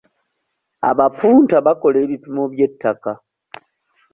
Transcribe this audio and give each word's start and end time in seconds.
Abapunta 0.89 1.55
bakola 1.65 1.97
ebipimo 2.05 2.43
by'ettaka. 2.53 3.11